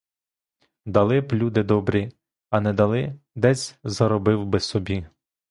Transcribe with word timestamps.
Дали 0.85 1.21
б 1.21 1.33
люди 1.33 1.63
добрі, 1.63 2.11
а 2.49 2.61
не 2.61 2.73
дали, 2.73 3.19
десь 3.35 3.75
заробив 3.83 4.45
би 4.45 4.59
собі. 4.59 5.07